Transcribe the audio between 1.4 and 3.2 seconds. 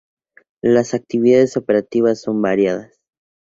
operativas son variadas.